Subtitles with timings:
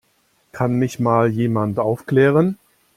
[0.51, 2.57] Kann mich mal jemand aufklären?